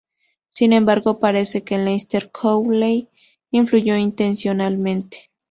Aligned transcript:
Sin 0.49 0.73
embargo, 0.73 1.19
parece 1.19 1.63
que 1.63 1.75
Aleister 1.75 2.31
Crowley 2.31 3.07
influyó 3.51 3.95
intencionalmente. 3.97 5.29